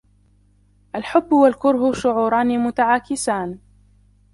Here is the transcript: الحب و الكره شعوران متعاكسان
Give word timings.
الحب 0.95 1.33
و 1.33 1.45
الكره 1.45 1.91
شعوران 1.93 2.57
متعاكسان 2.57 3.59